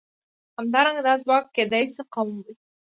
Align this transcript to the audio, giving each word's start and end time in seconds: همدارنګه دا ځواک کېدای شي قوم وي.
همدارنګه 0.59 1.01
دا 1.07 1.13
ځواک 1.23 1.45
کېدای 1.55 1.85
شي 1.93 2.01
قوم 2.13 2.31
وي. 2.43 2.53